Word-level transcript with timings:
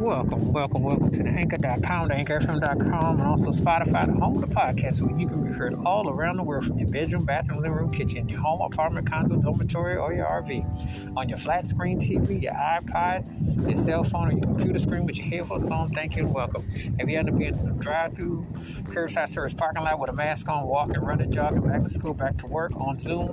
Welcome, 0.00 0.54
welcome, 0.54 0.82
welcome 0.82 1.10
to 1.10 1.22
the 1.22 1.28
anchor.com, 1.28 2.08
the 2.08 2.14
anchorfm.com, 2.14 3.20
and 3.20 3.28
also 3.28 3.50
Spotify, 3.50 4.06
the 4.06 4.18
home 4.18 4.42
of 4.42 4.48
the 4.48 4.54
podcast, 4.56 5.02
where 5.02 5.14
you 5.20 5.28
can 5.28 5.44
be 5.44 5.52
heard 5.52 5.74
all 5.84 6.08
around 6.08 6.38
the 6.38 6.42
world 6.42 6.64
from 6.64 6.78
your 6.78 6.88
bedroom, 6.88 7.26
bathroom, 7.26 7.58
living 7.58 7.76
room, 7.76 7.90
kitchen, 7.90 8.26
your 8.26 8.40
home, 8.40 8.62
apartment, 8.62 9.06
condo, 9.10 9.36
dormitory, 9.36 9.98
or 9.98 10.14
your 10.14 10.24
RV. 10.24 11.18
On 11.18 11.28
your 11.28 11.36
flat 11.36 11.68
screen 11.68 12.00
TV, 12.00 12.40
your 12.40 12.54
iPod, 12.54 13.66
your 13.66 13.76
cell 13.76 14.02
phone, 14.02 14.28
or 14.28 14.32
your 14.32 14.40
computer 14.40 14.78
screen 14.78 15.04
with 15.04 15.18
your 15.18 15.26
headphones 15.26 15.70
on. 15.70 15.90
Thank 15.90 16.16
you 16.16 16.22
and 16.22 16.34
welcome. 16.34 16.64
If 16.70 17.10
you 17.10 17.18
ever 17.18 17.30
been 17.30 17.58
in 17.58 17.68
a 17.68 17.72
drive 17.74 18.14
through 18.14 18.46
curbside 18.84 19.28
service 19.28 19.52
parking 19.52 19.82
lot 19.82 20.00
with 20.00 20.08
a 20.08 20.14
mask 20.14 20.48
on, 20.48 20.66
walking, 20.66 21.02
running, 21.02 21.30
jogging, 21.30 21.60
back 21.60 21.82
to 21.82 21.90
school, 21.90 22.14
back 22.14 22.38
to 22.38 22.46
work, 22.46 22.72
on 22.74 22.98
Zoom? 22.98 23.28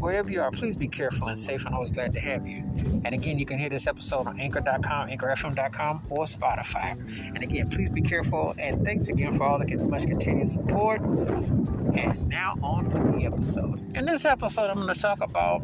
Wherever 0.00 0.28
you 0.28 0.40
are, 0.40 0.50
please 0.50 0.76
be 0.76 0.88
careful 0.88 1.28
and 1.28 1.40
safe, 1.40 1.66
and 1.66 1.74
always 1.74 1.92
glad 1.92 2.14
to 2.14 2.20
have 2.20 2.48
you. 2.48 2.64
And 3.04 3.14
again, 3.14 3.38
you 3.38 3.46
can 3.46 3.58
hear 3.58 3.68
this 3.68 3.86
episode 3.86 4.26
on 4.26 4.40
anchor.com, 4.40 5.08
anchorfm.com, 5.08 5.99
or 6.08 6.24
Spotify. 6.24 6.92
And 7.34 7.42
again, 7.42 7.68
please 7.68 7.90
be 7.90 8.00
careful. 8.00 8.54
And 8.58 8.84
thanks 8.84 9.08
again 9.08 9.34
for 9.34 9.44
all 9.44 9.58
the 9.58 9.76
much 9.86 10.06
continued 10.06 10.48
support. 10.48 11.00
And 11.00 12.28
now 12.28 12.54
on 12.62 12.90
to 12.90 13.18
the 13.18 13.26
episode. 13.26 13.96
In 13.96 14.06
this 14.06 14.24
episode, 14.24 14.70
I'm 14.70 14.76
going 14.76 14.94
to 14.94 15.00
talk 15.00 15.22
about 15.22 15.62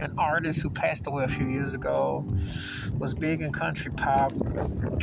an 0.00 0.18
artist 0.18 0.60
who 0.60 0.70
passed 0.70 1.06
away 1.06 1.24
a 1.24 1.28
few 1.28 1.48
years 1.48 1.74
ago, 1.74 2.24
was 2.98 3.14
big 3.14 3.40
in 3.40 3.52
country 3.52 3.92
pop, 3.92 4.32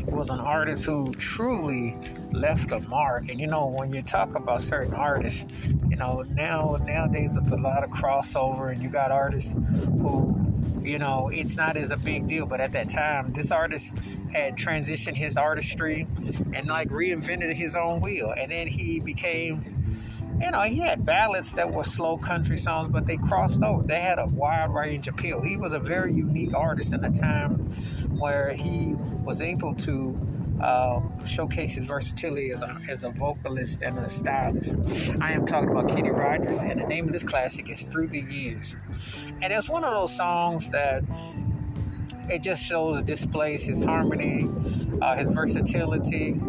was 0.08 0.30
an 0.30 0.40
artist 0.40 0.86
who 0.86 1.12
truly 1.14 1.98
left 2.32 2.72
a 2.72 2.80
mark. 2.88 3.28
And 3.30 3.40
you 3.40 3.48
know, 3.48 3.68
when 3.78 3.94
you 3.94 4.02
talk 4.02 4.36
about 4.36 4.62
certain 4.62 4.94
artists, 4.96 5.52
you 5.90 5.96
know, 5.96 6.24
now 6.34 6.78
nowadays 6.86 7.36
with 7.36 7.52
a 7.52 7.58
lot 7.58 7.84
of 7.84 7.90
crossover, 7.90 8.72
and 8.72 8.82
you 8.82 8.90
got 8.90 9.12
artists 9.12 9.54
who, 9.54 10.51
you 10.84 11.00
know, 11.00 11.30
it's 11.32 11.56
not 11.56 11.78
as 11.78 11.92
a 11.92 11.98
big 11.98 12.28
deal. 12.28 12.46
But 12.46 12.62
at 12.62 12.72
that 12.74 12.90
time, 12.90 13.34
this 13.34 13.52
artist 13.52 13.92
had 14.34 14.58
transitioned 14.58 15.18
his 15.18 15.38
artistry 15.38 16.08
and 16.54 16.68
like 16.68 16.90
reinvented 16.90 17.54
his 17.54 17.76
own 17.76 18.02
wheel, 18.02 18.34
and 18.38 18.52
then 18.52 18.68
he 18.68 19.00
became 19.00 19.82
you 20.42 20.50
know, 20.50 20.62
he 20.62 20.80
had 20.80 21.06
ballads 21.06 21.54
that 21.54 21.72
were 21.72 21.84
slow 21.84 22.18
country 22.18 22.58
songs, 22.58 22.88
but 22.88 23.06
they 23.06 23.18
crossed 23.18 23.62
over. 23.62 23.84
They 23.84 24.00
had 24.00 24.18
a 24.18 24.26
wide 24.28 24.72
range 24.72 25.08
appeal. 25.08 25.40
He 25.40 25.56
was 25.56 25.74
a 25.74 25.80
very 25.80 26.12
unique 26.14 26.56
artist 26.56 26.94
in 26.94 27.04
a 27.04 27.12
time 27.12 27.58
where 28.18 28.52
he 28.52 28.96
was 29.24 29.40
able 29.42 29.76
to 29.76 30.18
uh, 30.62 31.02
showcase 31.26 31.76
his 31.76 31.86
versatility 31.86 32.52
as 32.52 32.64
a, 32.64 32.80
as 32.90 33.04
a 33.04 33.10
vocalist 33.10 33.82
and 33.82 33.98
a 33.98 34.08
stylist. 34.08 34.76
I 35.20 35.32
am 35.32 35.46
talking 35.46 35.70
about 35.70 35.90
Kenny 35.90 36.12
Rogers, 36.12 36.62
and 36.62 36.80
the 36.80 36.88
name 36.88 37.06
of 37.08 37.14
this 37.14 37.24
classic 37.24 37.70
is 37.70 37.84
Through 37.84 38.08
the 38.08 38.22
Years. 38.22 38.76
And 39.42 39.52
it's 39.52 39.70
one 39.70 39.84
of 39.84 39.94
those 39.94 40.16
songs 40.16 40.70
that 40.70 41.04
it 42.30 42.44
just 42.44 42.64
shows 42.64 43.02
displays 43.04 43.66
his 43.66 43.84
harmony, 43.84 44.48
uh, 45.02 45.18
his 45.18 45.28
versatility. 45.28 46.40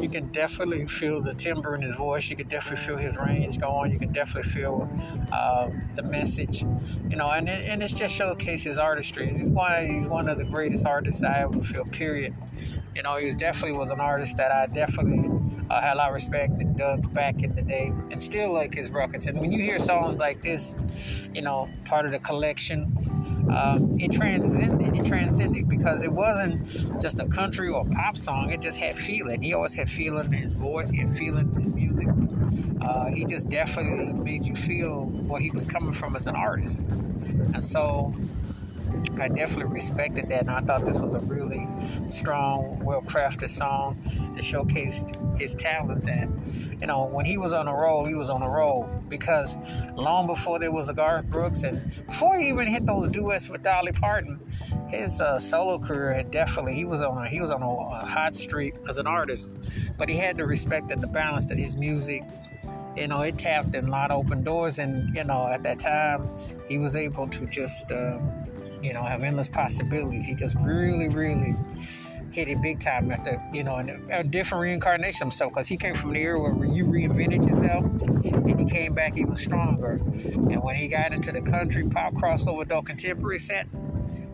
You 0.00 0.08
can 0.08 0.28
definitely 0.28 0.86
feel 0.86 1.20
the 1.22 1.34
timbre 1.34 1.74
in 1.74 1.82
his 1.82 1.94
voice. 1.96 2.30
You 2.30 2.36
can 2.36 2.48
definitely 2.48 2.84
feel 2.84 2.98
his 2.98 3.16
range 3.16 3.58
going. 3.58 3.90
You 3.90 3.98
can 3.98 4.12
definitely 4.12 4.50
feel 4.50 4.88
uh, 5.32 5.70
the 5.96 6.02
message, 6.04 6.62
you 6.62 7.16
know. 7.16 7.30
And 7.30 7.48
it, 7.48 7.68
and 7.68 7.82
just 7.88 8.14
showcases 8.14 8.78
artistry. 8.78 9.28
He's 9.34 9.48
why 9.48 9.86
he's 9.86 10.06
one 10.06 10.28
of 10.28 10.38
the 10.38 10.44
greatest 10.44 10.86
artists 10.86 11.24
I 11.24 11.40
ever 11.40 11.62
feel. 11.62 11.84
Period. 11.84 12.34
You 12.94 13.02
know, 13.02 13.16
he 13.16 13.32
definitely 13.32 13.76
was 13.76 13.90
an 13.90 14.00
artist 14.00 14.36
that 14.36 14.52
I 14.52 14.72
definitely 14.72 15.30
uh, 15.70 15.80
had 15.80 15.94
a 15.94 15.98
lot 15.98 16.08
of 16.08 16.14
respect 16.14 16.52
and 16.60 16.76
dug 16.76 17.12
back 17.12 17.42
in 17.42 17.54
the 17.54 17.62
day, 17.62 17.92
and 18.10 18.22
still 18.22 18.52
like 18.52 18.74
his 18.74 18.90
records. 18.90 19.26
And 19.26 19.40
when 19.40 19.52
you 19.52 19.60
hear 19.60 19.78
songs 19.78 20.16
like 20.16 20.42
this, 20.42 20.74
you 21.34 21.42
know, 21.42 21.68
part 21.84 22.06
of 22.06 22.12
the 22.12 22.18
collection 22.20 22.92
um, 23.50 23.98
it 24.00 24.12
transcended. 24.12 24.96
It 24.96 25.06
transcended 25.06 25.68
because 25.68 26.04
it 26.04 26.12
wasn't 26.12 27.00
just 27.00 27.18
a 27.18 27.26
country 27.26 27.68
or 27.68 27.84
pop 27.86 28.16
song. 28.16 28.50
It 28.50 28.60
just 28.60 28.78
had 28.78 28.98
feeling. 28.98 29.42
He 29.42 29.54
always 29.54 29.74
had 29.74 29.88
feeling 29.90 30.26
in 30.26 30.38
his 30.38 30.52
voice. 30.52 30.90
He 30.90 30.98
had 30.98 31.10
feeling 31.16 31.48
in 31.48 31.54
his 31.54 31.68
music. 31.68 32.08
Uh, 32.80 33.06
he 33.10 33.24
just 33.24 33.48
definitely 33.48 34.12
made 34.12 34.44
you 34.44 34.54
feel 34.54 35.06
where 35.06 35.40
he 35.40 35.50
was 35.50 35.66
coming 35.66 35.92
from 35.92 36.16
as 36.16 36.26
an 36.26 36.36
artist. 36.36 36.84
And 36.84 37.62
so 37.62 38.14
I 39.20 39.28
definitely 39.28 39.72
respected 39.72 40.28
that, 40.28 40.42
and 40.42 40.50
I 40.50 40.60
thought 40.60 40.84
this 40.84 40.98
was 40.98 41.14
a 41.14 41.20
really 41.20 41.66
strong, 42.10 42.84
well-crafted 42.84 43.50
song 43.50 43.96
that 44.34 44.44
showcased 44.44 45.38
his 45.38 45.54
talents. 45.54 46.08
And 46.08 46.78
you 46.80 46.86
know, 46.86 47.06
when 47.06 47.24
he 47.24 47.38
was 47.38 47.52
on 47.52 47.66
a 47.68 47.74
roll, 47.74 48.04
he 48.04 48.14
was 48.14 48.30
on 48.30 48.42
a 48.42 48.48
roll 48.48 48.88
because 49.08 49.56
long 49.94 50.26
before 50.26 50.58
there 50.58 50.72
was 50.72 50.88
a 50.88 50.94
Garth 50.94 51.26
Brooks, 51.26 51.64
and 51.64 51.92
before 52.06 52.38
he 52.38 52.48
even 52.48 52.68
hit 52.68 52.86
those 52.86 53.08
duets 53.08 53.48
with 53.48 53.62
Dolly 53.62 53.92
Parton, 53.92 54.38
his 54.88 55.20
uh, 55.20 55.38
solo 55.38 55.78
career 55.78 56.12
had 56.14 56.30
definitely 56.30 56.74
he 56.74 56.84
was 56.84 57.02
on 57.02 57.18
a, 57.18 57.28
he 57.28 57.40
was 57.40 57.50
on 57.50 57.62
a, 57.62 57.68
a 57.68 58.06
hot 58.06 58.36
streak 58.36 58.74
as 58.88 58.98
an 58.98 59.06
artist, 59.06 59.56
but 59.96 60.08
he 60.08 60.16
had 60.16 60.36
the 60.36 60.46
respect 60.46 60.90
and 60.90 61.02
the 61.02 61.06
balance 61.06 61.46
that 61.46 61.58
his 61.58 61.74
music, 61.74 62.22
you 62.96 63.08
know, 63.08 63.22
it 63.22 63.38
tapped 63.38 63.74
in 63.74 63.86
a 63.86 63.90
lot 63.90 64.10
of 64.10 64.24
open 64.24 64.44
doors, 64.44 64.78
and 64.78 65.12
you 65.14 65.24
know, 65.24 65.48
at 65.48 65.62
that 65.64 65.80
time, 65.80 66.28
he 66.68 66.78
was 66.78 66.96
able 66.96 67.28
to 67.28 67.46
just. 67.46 67.90
Uh, 67.92 68.18
you 68.82 68.92
know, 68.92 69.02
have 69.02 69.22
endless 69.22 69.48
possibilities. 69.48 70.24
He 70.24 70.34
just 70.34 70.54
really, 70.56 71.08
really 71.08 71.56
hit 72.32 72.48
it 72.48 72.60
big 72.62 72.80
time 72.80 73.10
after, 73.10 73.38
you 73.52 73.64
know, 73.64 73.76
a 74.10 74.24
different 74.24 74.62
reincarnation 74.62 75.26
himself 75.26 75.52
because 75.52 75.68
he 75.68 75.76
came 75.76 75.94
from 75.94 76.12
the 76.12 76.20
era 76.20 76.40
where 76.40 76.68
you 76.68 76.84
reinvented 76.84 77.46
yourself 77.46 77.84
and 78.02 78.60
he 78.60 78.66
came 78.66 78.94
back 78.94 79.16
even 79.16 79.36
stronger. 79.36 79.92
And 79.92 80.62
when 80.62 80.76
he 80.76 80.88
got 80.88 81.12
into 81.12 81.32
the 81.32 81.40
country 81.40 81.88
pop 81.88 82.14
crossover 82.14 82.62
adult 82.62 82.86
contemporary 82.86 83.38
set, 83.38 83.66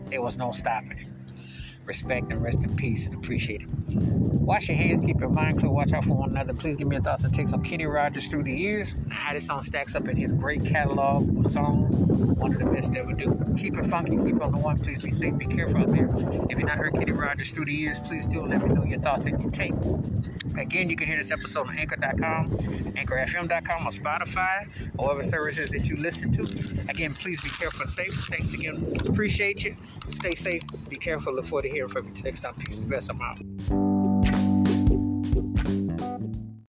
there 0.09 0.21
was 0.21 0.37
no 0.37 0.51
stopping 0.51 0.97
it. 0.97 1.14
Respect 1.85 2.31
and 2.31 2.41
rest 2.41 2.63
in 2.63 2.75
peace 2.75 3.05
and 3.05 3.15
appreciate 3.15 3.61
it. 3.61 3.67
Wash 3.69 4.69
your 4.69 4.77
hands, 4.77 5.01
keep 5.01 5.19
your 5.19 5.29
mind 5.29 5.59
clear, 5.59 5.71
watch 5.71 5.93
out 5.93 6.05
for 6.05 6.13
one 6.13 6.29
another. 6.31 6.53
Please 6.53 6.75
give 6.75 6.87
me 6.87 6.95
your 6.95 7.03
thoughts 7.03 7.23
and 7.23 7.33
takes 7.33 7.53
on 7.53 7.63
Kenny 7.63 7.85
Rogers 7.85 8.27
through 8.27 8.43
the 8.43 8.53
years 8.53 8.95
how 9.11 9.33
this 9.33 9.47
song 9.47 9.61
stacks 9.61 9.95
up 9.95 10.07
in 10.07 10.17
his 10.17 10.33
great 10.33 10.63
catalog 10.65 11.37
of 11.37 11.47
songs. 11.47 11.93
One 11.93 12.53
of 12.53 12.59
the 12.59 12.65
best 12.65 12.95
ever 12.95 13.13
do. 13.13 13.39
Keep 13.57 13.77
it 13.77 13.85
funky, 13.85 14.17
keep 14.17 14.41
on 14.41 14.51
the 14.51 14.57
one. 14.57 14.79
Please 14.79 15.03
be 15.03 15.09
safe, 15.09 15.37
be 15.37 15.45
careful 15.45 15.77
out 15.77 15.91
there. 15.91 16.09
If 16.49 16.59
you've 16.59 16.67
not 16.67 16.77
heard 16.77 16.93
Kenny 16.93 17.11
Rogers 17.11 17.51
through 17.51 17.65
the 17.65 17.73
years, 17.73 17.97
please 17.99 18.25
do 18.25 18.41
let 18.45 18.61
me 18.61 18.73
know 18.73 18.83
your 18.83 18.99
thoughts 18.99 19.25
and 19.25 19.41
your 19.41 19.51
take. 19.51 19.73
Again, 20.57 20.89
you 20.89 20.95
can 20.95 21.07
hear 21.07 21.17
this 21.17 21.31
episode 21.31 21.67
on 21.67 21.77
anchor.com, 21.77 22.51
anchorfm.com, 22.51 23.87
or 23.87 23.91
Spotify, 23.91 24.67
or 24.97 25.11
other 25.11 25.23
services 25.23 25.69
that 25.71 25.87
you 25.87 25.95
listen 25.97 26.31
to. 26.33 26.43
Again, 26.89 27.13
please 27.13 27.41
be 27.41 27.49
careful 27.49 27.81
and 27.81 27.91
safe. 27.91 28.13
Thanks 28.13 28.53
again. 28.53 28.95
Appreciate 29.07 29.63
you. 29.63 29.75
Stay 30.07 30.35
safe. 30.35 30.61
Be 30.89 30.95
careful. 30.97 31.33
Look 31.33 31.45
forward 31.45 31.63
to 31.63 31.69
hearing 31.69 31.89
from 31.89 32.07
you. 32.07 32.23
Next 32.23 32.41
time, 32.41 32.55
peace 32.55 32.79
and 32.79 32.89
best. 32.89 33.09
I'm 33.09 33.21
out. 33.21 33.84